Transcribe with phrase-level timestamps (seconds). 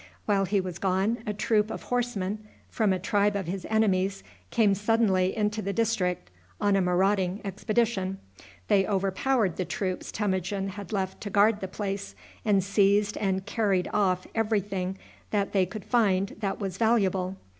[0.25, 4.73] While he was gone a troop of horsemen, from a tribe of his enemies, came
[4.73, 8.17] suddenly into the district on a marauding expedition.
[8.67, 13.91] They overpowered the troops Temujin had left to guard the place, and seized and carried
[13.93, 14.97] off every thing
[15.29, 17.35] that they could find that was valuable.